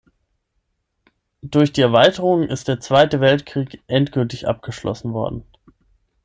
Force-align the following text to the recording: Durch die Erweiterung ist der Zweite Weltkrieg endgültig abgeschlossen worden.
Durch 1.43 1.73
die 1.73 1.81
Erweiterung 1.83 2.41
ist 2.47 2.67
der 2.67 2.79
Zweite 2.79 3.21
Weltkrieg 3.21 3.83
endgültig 3.85 4.47
abgeschlossen 4.47 5.13
worden. 5.13 5.45